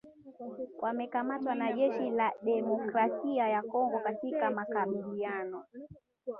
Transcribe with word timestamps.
wamekamatwa 0.81 1.55
na 1.55 1.73
jeshi 1.73 2.09
la 2.09 2.31
Demokrasia 2.41 3.47
ya 3.49 3.61
Kongo 3.63 3.99
katika 3.99 4.51
makabiliano 4.51 5.65